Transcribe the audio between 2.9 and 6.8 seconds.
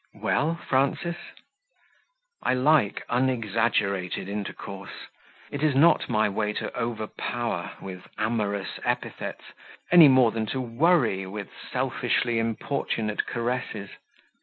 unexaggerated intercourse; it is not my way to